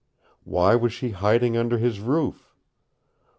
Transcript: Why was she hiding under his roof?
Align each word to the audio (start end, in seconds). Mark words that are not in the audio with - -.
Why 0.45 0.73
was 0.73 0.93
she 0.93 1.11
hiding 1.11 1.55
under 1.55 1.77
his 1.77 1.99
roof? 1.99 2.55